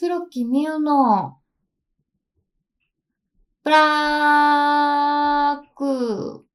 [0.00, 1.38] 黒木美優の、
[3.64, 6.46] ブラック。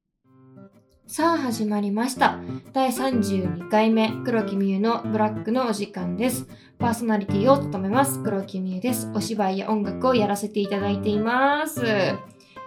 [1.07, 2.39] さあ始まりました。
[2.71, 6.47] 第32回目、黒木美優のブラックのお時間です。
[6.79, 9.11] パーソナリティを務めます、黒木美優です。
[9.13, 11.81] お芝居や音楽をやらせていただいています。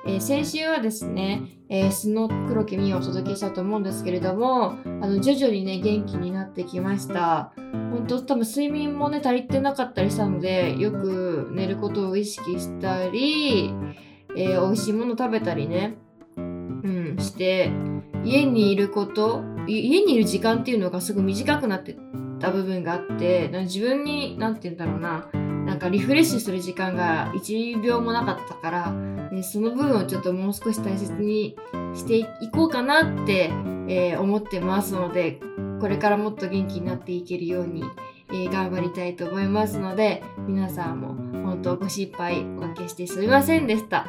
[0.06, 7.52] えー先週はですね、えー素の黒木美優をお届けしたと思うんですけれども、あの徐々にね、元気になってきました。
[7.56, 13.74] 本当多分睡眠もね、足りてなかったりしたので、よく寝ることを意識したり、
[14.36, 15.96] えー美味しいもの食べたりね、
[16.36, 17.72] うん、して、
[18.24, 21.96] 家にいること、家にいる時間っていうのがすごい短くなって
[22.38, 25.28] た部分があって、自分に、なんて言うんだろうな、
[25.66, 31.56] なんかリフレッシュする時間が1秒もなかったから、ねその分をちょっともう少し大切に
[31.94, 33.50] していこうかなって、
[33.88, 35.40] えー思ってますので、
[35.80, 37.82] これからもっと元気になっていけるように、
[38.30, 41.14] えー頑張りたいと思いますので、皆さんも
[41.44, 44.06] 本当ご心配おかけしてすみませんでした。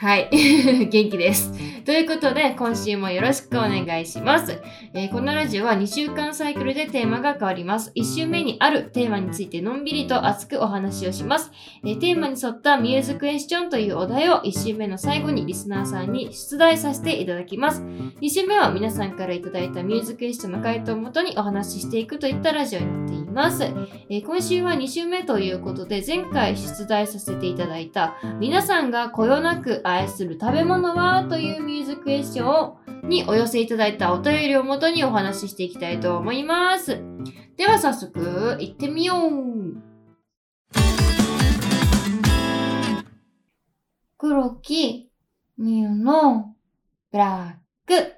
[0.00, 0.30] はい。
[0.88, 1.52] 元気です。
[1.84, 4.58] ということで、今週もよろしくお願いします。
[4.94, 7.92] えーこのラジオは2週間サイクルでテーマが変わります。
[7.94, 11.50] 1週目にあるテーマについてのんびりと熱くお話をします。
[11.84, 17.82] えーテーマに沿ったミューズクエスチョンというお題を1週目の最後にリスナーさんに出題させていただきます。
[17.82, 23.64] 2週目は皆さんからいただいたミューズクエスチョンの回答をもとにお話ししていくといったラジオになっています。
[24.08, 32.74] えー今週は2週目ということで、前回出題させていただいた皆さんがこよなく愛する食べ物はというミューズクエスチョ
[33.04, 37.00] ンにお寄せいただいたお便りをもとにお話ししていきたいと思います。
[37.56, 39.90] では早速行ってみよう
[44.16, 45.10] 黒木
[45.58, 46.54] みゆの
[47.10, 48.14] ブラック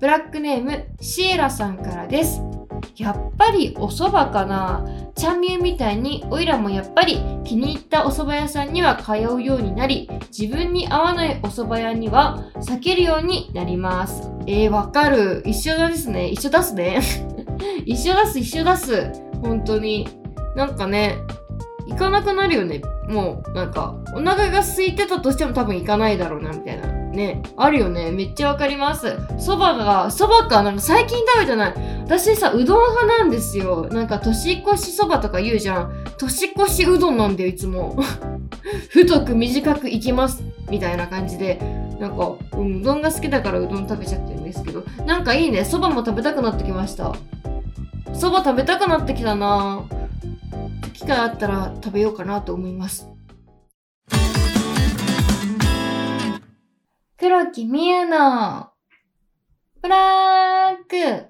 [0.00, 2.47] ブラックネームシエラさんからです。
[2.96, 4.84] やっぱりお蕎麦かな。
[5.14, 14.30] ちゃんみゆみたいにおいらもやっぱり気に入ったお蕎麦屋さんには通うようになり自分に合わないお蕎麦屋には避けるようになります。
[14.46, 15.42] えー、わかる。
[15.44, 16.28] 一緒ですね。
[16.28, 17.00] 一緒出すね。
[17.84, 19.12] 一緒出す一緒出す。
[19.42, 20.08] 本当に。
[20.56, 21.18] なんかね
[21.86, 22.82] 行かなくなるよね。
[23.08, 26.86] もうなんかお腹が空いてたとしても多分行かないだろうなみたいな。
[27.18, 28.12] ねあるよね。
[28.12, 29.08] めっちゃわかります。
[29.38, 31.74] 蕎麦が蕎麦かなんか最近食べてない。
[32.04, 33.88] 私さうどん派なんですよ。
[33.90, 36.04] なんか年越しそばとか言うじゃん。
[36.16, 37.98] 年越しうどんなんだよいつも。
[38.90, 40.42] 太く短くいきます。
[40.70, 41.60] みたいな感じで。
[41.98, 44.84] なんか、うん、うどんが好きだからうどん食べちゃってるんですけど。
[45.04, 45.64] なんかいいね。
[45.64, 47.12] そばも食べたくなってきました。
[48.12, 49.82] そば食べたくなってきたな。
[50.92, 53.08] 機会あったら食べようかなと思います。
[57.18, 58.68] 黒木美優の
[59.82, 61.26] ブラック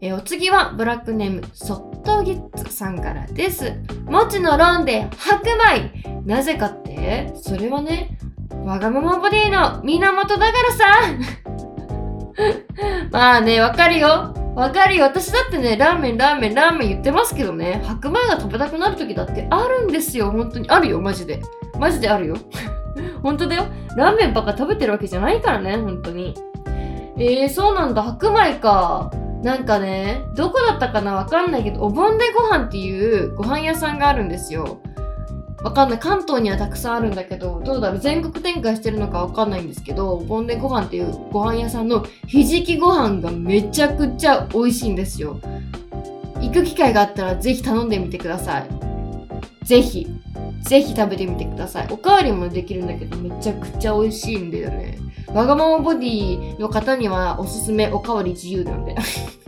[0.00, 3.74] えお次はブラックネームソットギッツさんからです。
[4.06, 7.30] もちのロンで白米なぜかって？
[7.34, 8.18] それはね、
[8.64, 10.84] わがままボディの源だからさ
[13.12, 14.32] まあね、わかるよ。
[14.54, 15.04] わかるよ。
[15.04, 20.30] 私だってね、ラーメン、ラーメン、ラーメン言ってますけどね、白米が食べたくなる時だってあるんですよ。
[20.30, 20.70] 本当に。
[20.70, 21.42] あるよ、マジで。
[21.78, 22.36] マジであるよ。
[23.26, 23.64] 本当だよ。
[23.96, 26.34] ラーメンばっか食べてるわけじゃないからね、本当に。
[27.18, 28.02] えー、そうなんだ。
[28.04, 29.10] 白米か。
[29.42, 31.14] なんかね、どこだったかな？
[31.14, 34.78] わかんないけど、お盆でご飯っていうご飯屋さんがあるんですよ。
[35.62, 35.98] わかんない。
[35.98, 37.98] 関東にはたくさんあるんだけど、どうだろう？
[37.98, 45.40] 全国展開してるのかわかんないんですけど、お盆でご飯っていうご飯屋さんのひじきご飯がめちゃくちゃ美味しいんですよ。
[46.40, 48.68] 行く機会があったらぜひ頼んでみてください。
[49.64, 50.06] ぜひ。
[50.66, 51.88] ぜひ食べてみてください。
[51.90, 54.98] おかわりもできるんだけど、めちゃくちゃ美味しいんだよね。
[55.28, 58.96] わがままボディの方にはおすすめおかわり自由なんで。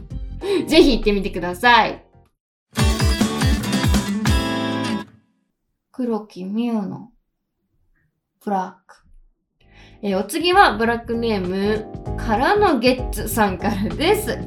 [0.66, 2.04] ぜひ行ってみてください。
[5.90, 7.10] 黒木美優の
[8.44, 8.96] ブラック。
[10.02, 14.38] えーお次はブラックネームからのゲッツさんからです。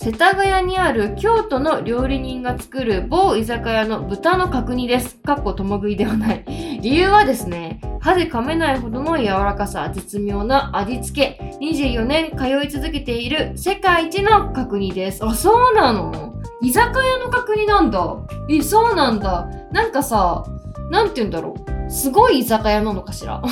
[0.00, 5.16] 世田谷にある京都の料理人が作る某居酒屋の豚の角煮です。
[5.16, 6.44] かっこ共食いではない。
[6.80, 15.24] 理由はですね、歯で噛めないほどの柔らかさ、絶妙な味付け、24年通い続けている世界一の角煮です。
[15.24, 16.32] あ、そうなの？
[16.62, 18.18] 居酒屋の角煮なんだ。
[18.48, 19.48] え、そうなんだ。
[19.72, 20.44] なんかさ、
[20.92, 21.56] なんて言うんだろ
[21.88, 21.90] う。
[21.90, 23.42] すごい居酒屋なのかしら？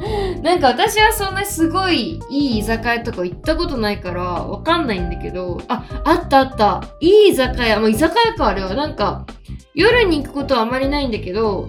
[0.42, 6.82] なんか私はそんなすごいいい居酒屋とか行ったことないからわかんないんだけど、あ、あったあった。
[7.00, 7.80] いい居酒屋。
[7.80, 8.74] まあ、居酒屋かあれは。
[8.74, 9.26] なんか、
[9.74, 11.68] 夜に行くことはあまりないんだけど、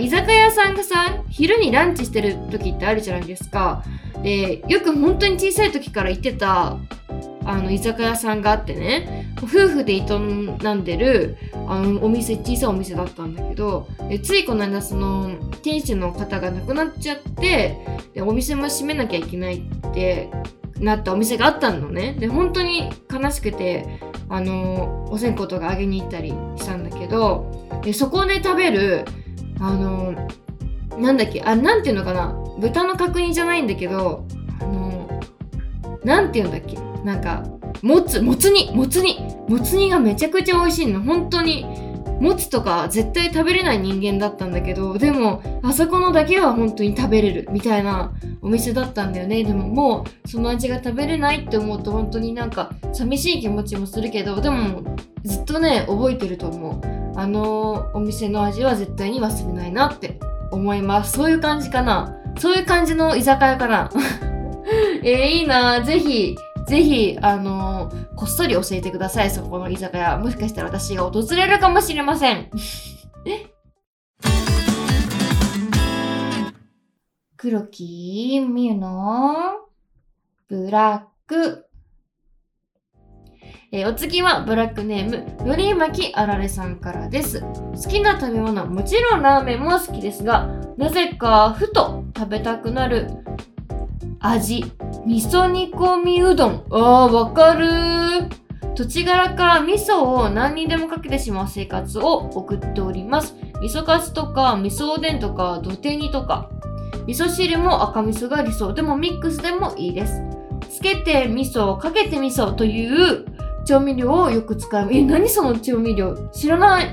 [0.00, 3.82] 居酒屋さんがさ、昼にランチしてる時ってあるじゃないですか。
[4.22, 6.76] で、よく本当に小さい時から行ってた、
[7.48, 9.32] あの居酒屋さんがあってね。
[9.38, 13.86] 夫婦で営んでるあのお店小さいお店だったんだけど
[14.22, 15.30] ついこの間その
[15.62, 17.78] 店主の方が亡くなっちゃって
[18.14, 20.28] でお店も閉めなきゃいけないって
[20.78, 22.14] なったお店があったのね。
[22.18, 29.04] で本当に悲しくてあのお線香とかあげに行ったりしたんだけどでそこで食べる
[29.60, 30.14] あの
[30.98, 32.36] なんだっけあなんていうのかな。
[32.58, 34.26] 豚の角煮じゃないんだけど
[34.60, 35.08] あの
[36.04, 36.87] なんていうんだっけ。
[37.04, 37.44] なんか
[37.82, 39.18] もつもつ煮もつ煮。
[39.48, 41.00] もつ煮がめちゃくちゃ美味しいの。
[41.00, 41.64] 本当に
[42.20, 48.12] もつとか絶対食べれない人間だったんだけどでもあそこのだけは本当に食べれるみたいな
[48.42, 49.44] お店だったんだよね。
[49.44, 54.82] でももうその味が食べれないって思うと本当になんか寂しい気持ちもするけどでも
[55.24, 56.98] ずっとね覚えてると思う。
[57.16, 60.18] あのお店の味は絶対に忘れないなって
[60.50, 61.12] 思います。
[61.12, 62.16] そういう感じかな。
[62.38, 63.90] そういう感じの居酒屋かな。
[65.02, 65.82] えー、いいな。
[65.82, 66.36] ぜひ
[66.68, 70.18] ぜひ、あのー、こっそり教えてください、そこの居酒屋。
[70.18, 72.50] もしかしたら私が訪れるかもしれません。
[77.38, 79.34] 黒木みゆの
[80.48, 81.64] ブラック。
[83.72, 87.40] えー、お次はブラックネーム、のりまきあられさんからです。
[87.40, 93.08] 好きな食べ物もちろんラーメンも好きですが、なぜかふと食べたくなる
[94.20, 94.64] 味
[95.08, 96.64] 味噌煮込みうどん。
[96.70, 98.28] あーわかる。
[98.74, 103.34] 土地柄か味噌を何にでもかけてしまう生活を送っております。
[103.62, 106.50] 味噌カツとか味噌おでんとか土手煮とか。
[107.06, 108.74] 味噌汁も赤味噌が理想。
[108.74, 110.22] でもミックスでもいいです。
[110.68, 113.24] つけて味噌かけて味噌という
[113.64, 114.88] 調味料をよく使う。
[114.92, 116.28] え何その調味料？
[116.32, 116.86] 知らない。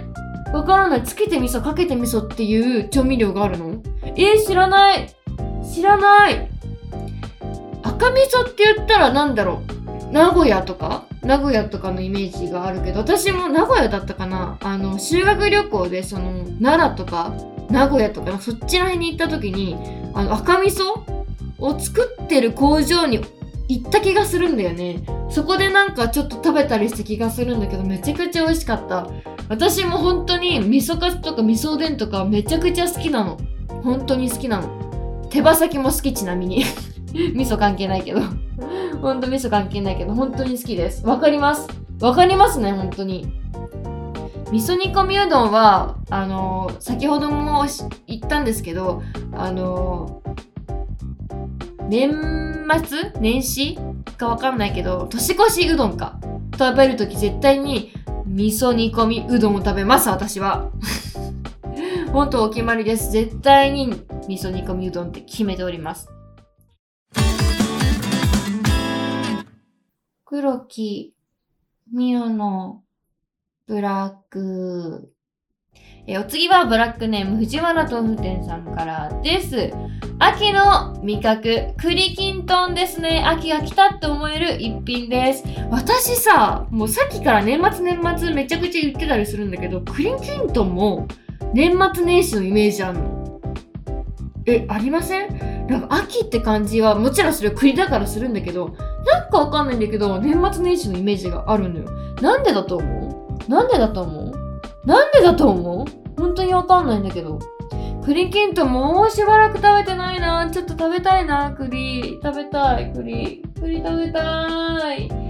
[0.54, 1.04] わからない。
[1.04, 3.82] つけて味噌かけて味噌っていう調味料があるの？
[4.06, 5.14] えー、知らない。
[5.70, 6.50] 知らない。
[7.86, 9.62] 赤味噌って言ったら何だろ
[10.10, 10.12] う？
[10.12, 11.06] 名古屋とか？
[11.22, 14.58] 名古屋とかのイメージがあるけど私も名古屋だったかな？
[14.62, 17.34] あの修学旅行でその奈良とか
[17.70, 19.76] 名古屋とかそっちら辺に行った時に
[20.14, 21.04] あの赤味噌
[21.60, 23.22] を作ってる工場に
[23.68, 25.04] 行った気がするんだよね。
[25.30, 29.08] そこでなんかちょっと食べたりした気がするんだけどめちゃくちゃ美味しかった。
[29.48, 33.38] 私も本当に味噌カツとか味噌おでんとかめちゃくちゃ好きなの。
[33.84, 35.28] 本当に好きなの。
[35.30, 36.64] 手羽先も好きちなみに。
[37.34, 38.22] 味噌関係ないけど。
[39.02, 41.06] ほんと味噌関係ないけど、本当に好きです。
[41.06, 41.68] わかります。
[42.02, 43.28] わかりますね、本当に。
[44.52, 47.66] 味噌煮込みうどんは、あのー、先ほども
[48.08, 49.02] 言ったんですけど、
[49.34, 52.12] あのー、年
[52.86, 53.14] 末？
[53.20, 53.78] 年始
[54.18, 56.20] かわかんないけど、年越しうどんか。
[56.58, 57.92] 食べるとき絶対に
[58.26, 60.70] 味噌煮込みうどんを食べます、私は。
[62.12, 63.12] 本当お決まりです。
[63.12, 63.88] 絶対に
[64.28, 66.15] 味噌煮込みうどんって決めております。
[70.28, 71.14] 黒木、
[71.94, 72.82] ミオの
[73.68, 75.14] ブラック。
[76.08, 79.72] えお次はブラックネーム藤原豆腐店さんからです。
[80.18, 83.24] 秋の味覚、栗きんとんですね。
[83.24, 85.44] 秋が来たって思える一品です。
[85.70, 91.08] 私さ、もうさっきから年末年末めちゃくちゃ言ってたりするんだけど、栗きんとんも
[91.54, 93.42] 年末年始のイメージあんの。
[94.48, 95.55] え、ありません？
[95.68, 98.76] なんか秋って感じはもちろんそれは栗だからするんだけど、
[99.06, 101.90] なんかわかんないんだけど、年末年始のイメージがあるのよ。
[102.22, 103.50] なんでだと思う？
[103.50, 104.88] なんでだと思う？
[104.88, 105.86] なんでだと思う？
[106.18, 107.40] 本当にわかんないんだけど。
[108.06, 110.48] 栗きんともうしばらく食べてないな。
[110.52, 112.20] ちょっと食べたいな、栗。
[112.22, 113.44] 食べたい、栗。
[113.60, 115.25] 栗食べたい。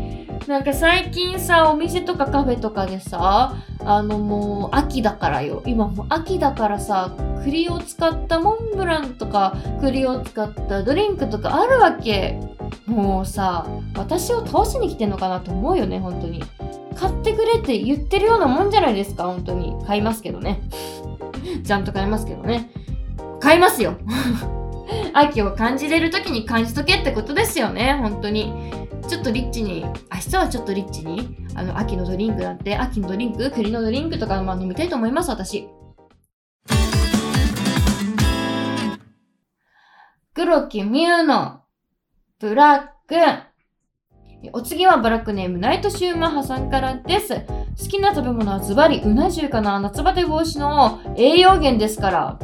[0.47, 5.63] なんか最近さ、お店とかカフェとかでさ、あのもう秋だからよ。
[5.65, 12.39] 今もう秋だからさ、栗を使ったモンブランとか、栗を使ったドリンクとかあるわけ。
[12.85, 16.43] もうさ私を倒しに来てんのかなと思うよね本当に。
[16.95, 19.75] 買ってくれって言ってるようなもんじゃないですか本当に。
[19.85, 20.61] 買いますけどね。
[21.65, 22.69] ちゃんと買いますけどね。
[23.39, 23.95] 買いますよ。
[25.13, 28.71] 秋を感じれる時に感じとけってことですよね本当に
[29.07, 29.91] ちょっとリッチに明
[30.31, 35.67] 日はちょっとリッチにあの秋のドリンクなんて秋のドリンク栗のドリンクとか、まあ、飲みたいと思います私
[40.35, 41.61] 黒木美優の
[42.39, 43.15] ブラック。
[44.51, 47.35] お次はブラックネームナイトシューマッハさんからです。
[47.35, 52.39] 好きな食べ物はズバリうな重かな夏バテ防止の栄養源ですから。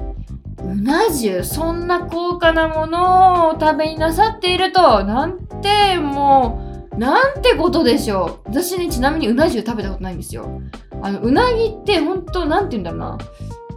[0.64, 8.50] うな重そんな高価なものを食べになさっていると、なんてもう、なんてことでしょう。
[8.50, 10.62] 私ね、ちなみにうな重食べたことないんですよ。
[11.02, 13.18] あの、うなぎって本当なんて言うんだろうな。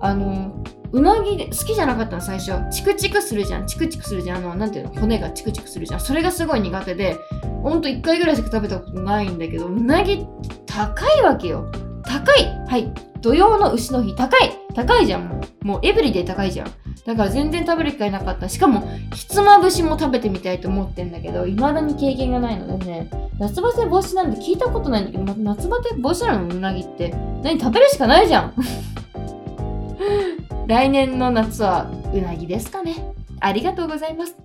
[0.00, 5.00] あの、うなぎで好きじゃなかったの最初チクチクするじゃんチクチクするじゃんあのなんていうの？
[5.00, 7.18] 骨がチクチクするじゃんそれがすごい苦手で
[7.64, 10.24] ほんと1回ぐらいしか食べたことないんだけど、うなぎ
[10.66, 11.66] 高いわけよ。
[12.04, 12.92] 高いはい。
[13.20, 15.80] 土曜の牛の日、高い高いじゃん、もう。
[15.82, 16.66] エブリデイ高いじゃん。
[17.06, 18.48] だから全然食べる機会なかった。
[18.48, 26.56] しかも、ひつまぶしも食べてみたいと思ってんだけど、未だに経験がないのでね、夏バテ防止なんて聞いたことないんだけど、夏バテ防止なの？
[26.56, 27.10] うなぎって。
[27.42, 28.54] 何食べるしかないじゃん。
[30.66, 33.14] 来年の夏はうなぎですかね。
[33.40, 34.36] ありがとうございます。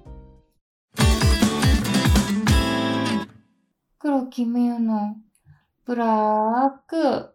[3.98, 5.15] 黒木美優の
[5.86, 7.33] ブラック。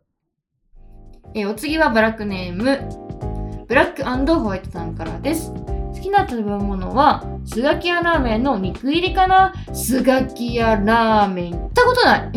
[1.33, 2.79] え、お次はブラックネーム、
[3.67, 5.51] ブラックホワイトさんからです。
[5.53, 9.53] 好きな食べ物は、スガキヤラーメンの肉入りかな？
[9.73, 12.33] スガキヤラーメン行ったことない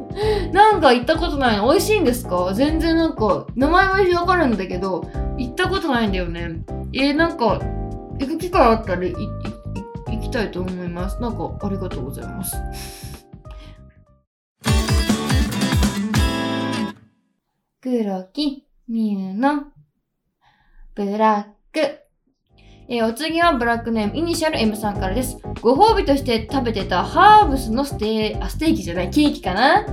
[0.52, 2.52] なんか行ったことないの美味しいんですか？
[2.54, 5.04] 全然なんか、名前はわかるんだけど、
[5.36, 6.60] 行ったことないんだよね。
[6.92, 7.60] えー、なんか、
[8.18, 9.14] 行く機会あったら行
[10.20, 11.20] きたいと思います。
[11.20, 12.56] なんか、ありがとうございます。
[17.82, 19.64] 黒木ミュの
[20.94, 21.80] ブラック。
[22.90, 25.38] えー、お次はブラックネームイニシャル M さんからです。
[25.62, 29.86] ご褒美として食べてたハーブスのステー、あ、ステーキじゃない、ケーキかな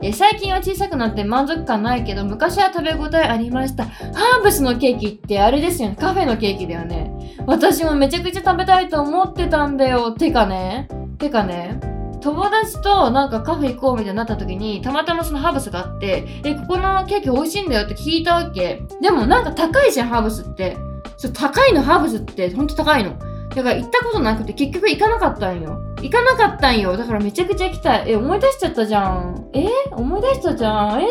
[0.00, 3.84] え最近は小さくなって満足感ないけど、昔は食べ応えありました。
[3.84, 5.96] ハーブスのケーキってあれですよね。
[6.00, 7.36] カフェのケーキだよね。
[7.46, 10.12] 私もめちゃくちゃ食べたいと思ってたんだよ。
[10.12, 10.88] てかね。
[11.18, 11.93] てかね。
[12.24, 18.82] 友達となんかカフェ行こうみたいになった時に、たまたまそのハーブスがあって、え、ここのケーキ美味しいんだよって聞いたわけ。
[19.02, 20.78] でもなんか高いじゃん、ハーブスって。
[21.18, 23.14] そう、高いの、ハーブスってほんと高いの。
[23.54, 25.78] だから行ったことなくて結局行かなかったんよ。
[26.00, 26.96] 行かなかったんよ。
[26.96, 28.12] だからめちゃくちゃ行きたい。
[28.12, 29.50] え、思い出しちゃったじゃん。
[29.52, 31.02] え思い出したじゃん。
[31.02, 31.08] え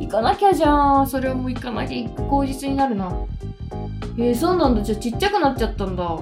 [0.00, 1.06] 行かなきゃじゃん。
[1.06, 3.10] それはもう行かなきゃ行く口実になるな。
[4.18, 4.82] えー、そうなんだ。
[4.82, 6.18] じゃあちっちゃくなっちゃったんだ。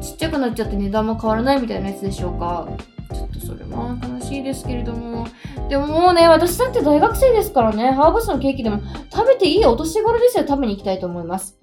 [0.00, 2.68] ちっちゃくなっちゃって値段も変わらないみたいなやつでしょうか。
[3.12, 5.26] ちょっとそれは悲しいですけれども。
[5.68, 8.80] でももうね、私だって大学生ですからね、ハーブスのケーキでも
[9.12, 10.44] 食べていいお年頃ですよ。
[10.46, 11.58] 食べに行きたいと思います。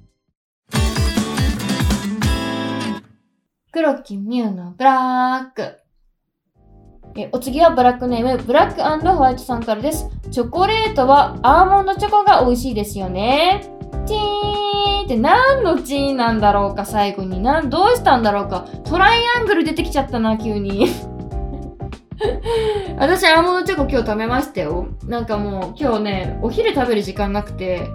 [3.72, 5.80] 黒木ミュウのブラック。
[7.16, 10.08] えお次はブラックネーム、ブラックホワイトさんからです。
[10.32, 13.70] チョコレートはアーモンドチョコが美味しいですよね。
[14.06, 17.40] チーンって何のチーンなんだろうか、最後に。
[17.42, 18.68] なん、どうしたんだろうか。
[18.84, 20.88] トライアングル出てきちゃったな、急に。
[22.98, 24.88] 私、アーモンドチョコ今日食べましたよ。
[25.08, 27.90] なんかもう、今日ね、お昼食べる時間なくて、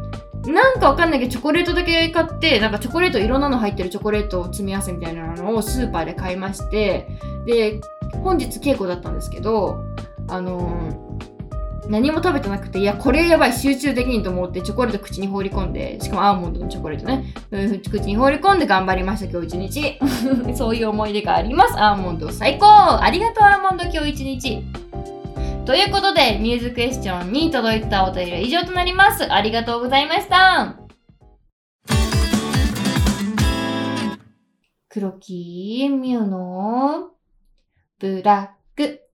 [0.47, 7.09] なんかわかんないけど、チョコレートだけ買って、なんかチョコレート、いろんなの入ってるチョコレートを詰め合わせみたいなのをスーパーで買いまして、
[7.47, 7.81] で、
[8.23, 9.85] 本日稽古だったんですけど、
[10.29, 11.38] あのー、
[11.89, 17.33] 何も食べてなくて、いや、これやばい、集中できんと思って、チョコレート口に放り込んで、しかもアーモンドのチョコレートね、
[17.91, 19.99] 口に放り込んで頑張りました、今日一日。
[20.55, 21.75] そういう思い出があります。
[21.79, 24.63] アーモンド最高ありがとう、アーモンド今日一日。
[25.65, 29.31] ということで、ミューズクエスチョンに届いたお便りは以上となります。
[29.33, 30.77] ありがとうございました。
[34.91, 37.11] 黒木ミュの
[37.99, 39.08] ブラック。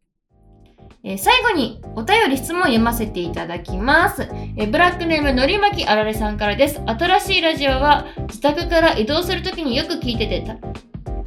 [1.07, 4.23] えー、最後にお便り質問を読ませていただきます。
[4.57, 6.81] えー、ブラックネームのりまきあられさんからです。
[6.87, 10.57] 新しいラジオは自宅から移動するときによく聞いててた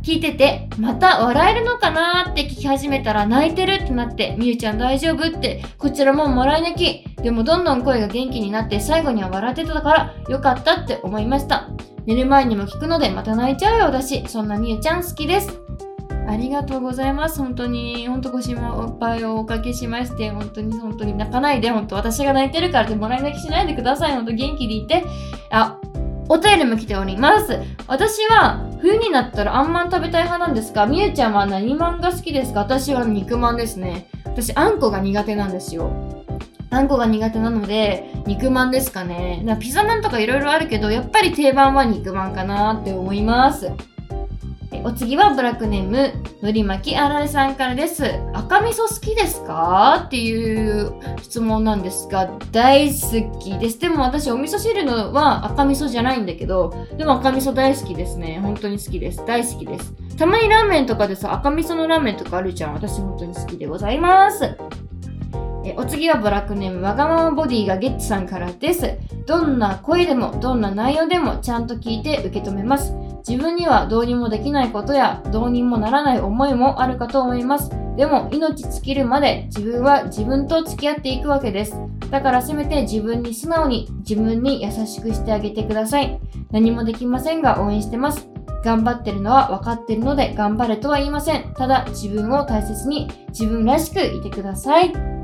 [0.02, 7.22] 聞いてて、また笑えるのかなって聞き始めたら泣いてるってなって、みゆちゃん大丈夫って、こちらももらい泣き。
[7.22, 11.68] でもどんどん声が元気になって最後には笑ってたからよかったって思いました。
[12.06, 15.67] 寝る前にも聞くのでまた泣いちゃうよだし、そんなみゆちゃん好きです。
[16.28, 17.40] ありがとうございます。
[17.40, 18.58] 本当に、本当ご心
[19.00, 24.14] 配をおかけしまして、本当に本当に泣かないで、本当私が泣いてるからってもらい泣きしないでください。
[24.14, 25.04] 本当元気でいて。
[25.50, 25.78] あ、
[26.30, 27.58] お便りも来ております。
[27.88, 32.60] 私は冬になったらあんまん食べたい派なんですが、みゆちゃんは何まんが好きですか？
[32.60, 34.08] 私は肉まんですね。
[34.26, 35.90] 私、あんこが苦手なんですよ。
[36.70, 39.42] あんこが苦手なので、肉まんですかね。
[39.46, 43.72] なピザまんとかいろいろあるけど、やっぱり定番は肉まんかなって思います。
[44.84, 48.06] お次はブラックネーム、のりまきあられさんからです。
[48.34, 50.04] 赤味噌好きですか？
[50.06, 53.80] っていう質問なんですが、大好きです。
[53.80, 58.40] でも私、お味噌汁のは赤味噌じゃないんだけど、でも赤味噌大好きですね。
[58.42, 59.26] 本当に好きです。
[59.26, 59.94] 大好きです。
[60.18, 62.74] たまにラーメンとかでさ、赤味噌のラーメンとかあるじゃん。
[62.74, 64.58] 私本当に好きでございます。
[65.66, 68.98] えお次はブラックネームわがままボディがゲッチさんからです。
[69.26, 72.94] どんな声でもどんな内容でもちゃんと聞いて受け止めます。
[73.28, 77.70] 自分にはどうにもできないことやどうにもならない思いもあるかと思います。
[77.98, 81.76] でも命尽きるまで自分は自分と付き合っていくわけです。
[82.10, 86.22] だからせめて自分に素直に自分に優しくしてあげてください。
[86.52, 88.30] 何もできませんが応援してます。
[88.64, 91.54] 頑張ってるのは分かってるので頑張れとは言いません。
[91.54, 95.17] ただ自分を大切に自分らしくいてください。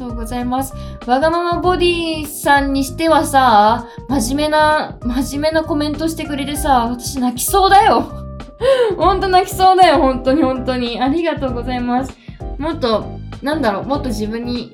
[0.00, 0.72] とうございます。
[1.06, 8.06] わがままボディさんにしてはさ、真面目な、真面目なコメントしてくれてさ、私泣きそうだよ。
[8.96, 11.00] ほんと泣きそうだよ、本当に本当に。
[11.00, 12.16] ありがとうございます。
[12.58, 13.04] もっと、
[13.42, 14.72] なんだろう、もっと自分に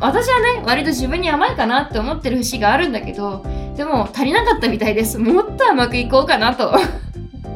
[0.00, 3.44] 私はね割と自分に甘いかなって思ってる節があるんだけど
[3.76, 6.74] でも足りなかったみたいですもっと甘くいこうかなと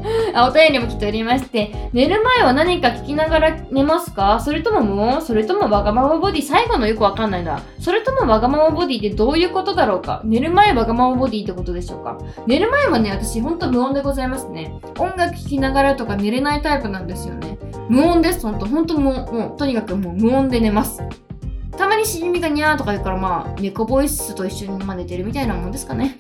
[0.34, 4.40] あお便りも来ておりまして寝る前は何か聞きながら寝ますか？
[4.40, 6.42] それとももうそれともわがままボディ？
[6.42, 7.60] 最後のよくわかんないな。
[7.78, 10.22] それともわがままボディってどういうことだろうか？
[10.24, 12.18] 寝る前わがままボディってことでしょうか？
[12.46, 14.74] 寝る前はね私ほんと無音でございますね。
[14.98, 17.58] 音楽聴きながらとか寝れないタイプなんですよね。
[17.88, 18.66] 無音ですほんと。
[18.66, 21.02] ほんともうもうとにかくもう無音で寝ます。
[21.76, 26.16] たまにしじみがにゃーとか言うからまあ猫ボイスと一緒にま寝てるみたいなもんですかね。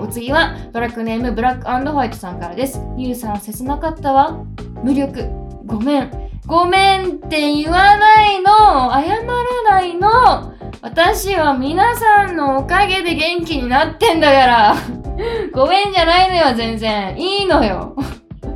[0.00, 2.80] お次はブラックネームブラックホワイトさんからです。
[2.96, 4.44] ゆうさん切なかったわ。
[4.82, 5.28] 無力。
[5.66, 6.30] ごめん。
[6.46, 8.92] ごめんって言わないの。
[8.92, 10.54] 謝らないの。
[10.82, 14.74] 私は皆さんのおかげで元気になってんだから。
[15.54, 17.18] ごめんじゃないのよ、全然。
[17.18, 17.96] いいのよ。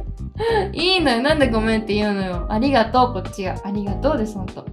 [0.73, 1.23] いいのよ。
[1.23, 2.47] なんでごめんって言うのよ。
[2.49, 3.54] ありがとう、こっちが。
[3.64, 4.66] ありがとうです、ほんと。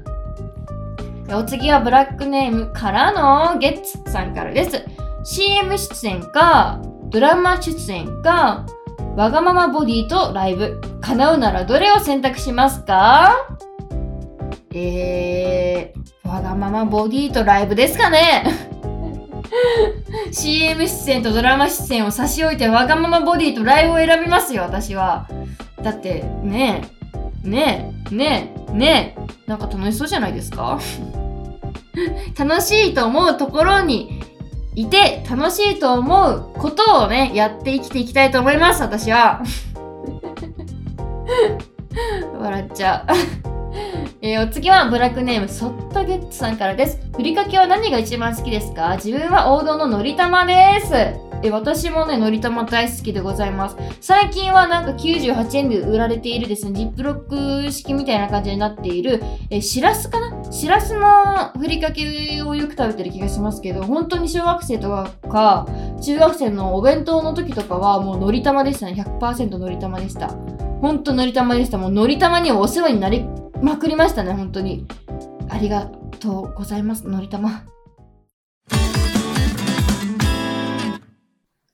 [1.34, 4.86] お次はブラックネームからのゲッツさんからです。
[5.25, 6.79] CM 出演か、
[7.10, 8.65] ドラマ出演か、
[9.15, 10.79] わがままボディとライブ。
[11.01, 13.36] 叶うならどれを選択しますか？
[14.74, 18.44] えー、わがままボディとライブですかね
[20.34, 25.27] CM 出演とドラマ出演を差し置いてわがままボディとライブを選びますよ、私は。
[25.82, 26.84] だって、ね
[27.44, 30.79] え、ねえ、ねえ、ねえ、なんか楽しそうじゃないですか？
[32.38, 34.22] 楽しいと思うところに
[34.75, 39.41] いて楽しいと思うことをね、やって生きていきたいと思います、私は。
[42.39, 43.13] 笑っちゃう
[44.22, 47.00] えー、お次はブラックネームソットゲッツさんからです。
[47.15, 48.96] ふりかけは何が一番好きですか？
[48.96, 50.94] 自分は王道ののり玉です。
[51.43, 53.77] え私もね、のり玉大好きでございます。
[54.01, 60.51] 最近はなんか98円で売られているですね、ジップロック式みたいな感じになっている、えしらすかな？
[60.51, 65.67] しらすのふりかけをよく食べてる気がしますけど、本当に小学生とか、か
[66.01, 68.93] 中学生のお弁当の時とかはもうのり玉でしたね。
[68.93, 70.29] 100%のり玉でした。
[70.81, 71.77] ほんとのり玉でした。
[71.77, 73.25] もうのり玉にお世話になり
[73.61, 74.85] まくりましたね、本当に。
[75.50, 75.85] ありが
[76.19, 77.63] とうございます、のり玉。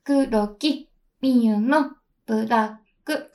[0.04, 0.90] 黒木
[1.22, 1.92] みゆの
[2.26, 3.30] ブラック。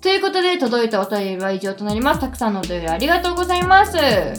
[0.00, 2.20] ということで、届いたお便りは以上となります。
[2.20, 3.98] たくさんのお便りありがとうございます。
[3.98, 4.32] え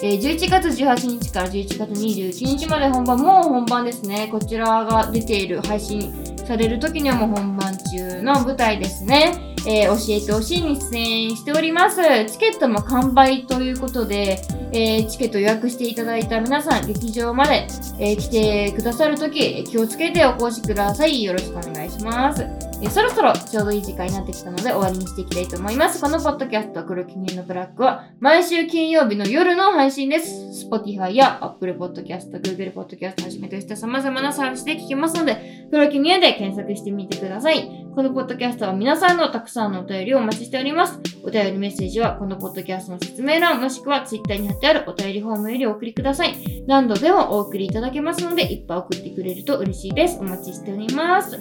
[0.00, 4.28] ー、11月18日から11月21日まで本番、もう本番ですね。
[4.32, 6.12] こちらが出ている配信
[6.48, 9.54] される時にはもう本番中の舞台ですね。
[9.66, 12.00] えー、教えてほしいに出演しております。
[12.26, 14.40] チケットも完売ということで、
[14.72, 17.66] えー、チケット予約していただいた皆さん、劇場まで、
[17.98, 21.22] えー、来てくださるとき、気をつけてお越しください。
[21.22, 22.46] よろしくお願いします。
[22.80, 26.00] えそろそろちょうどいい時間になってきたので終わりにしていきたいと思います。
[26.00, 30.68] このポッドキャスト、黒記念のブラックは、毎週金曜日の夜の配信です。
[30.70, 37.68] Spotify や Apple Podcast、Google Podcast はじめとした様々なサービスで聞けますので、黒記念で検索してみてください。
[37.96, 41.00] このポッドキャストは皆さんのたくさんのお便りをお待ちしております。
[41.24, 46.64] お便りメッセージはこのポッドキャストの説明欄もしくは Twitter に貼ってあるお便りフォームよりお送りください。
[46.68, 50.18] 何度でもお送りいただけますので、いっぱい送ってくれると嬉しいです。
[50.20, 51.40] お待ちしております。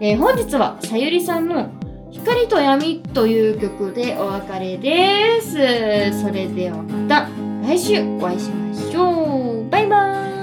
[0.00, 1.70] えー、本日はさゆりさんの
[2.10, 5.52] 光と闇という曲でお別れです。
[6.22, 7.28] それではまた
[7.66, 9.70] 来週お会いしましょう。
[9.70, 10.35] バイバーイ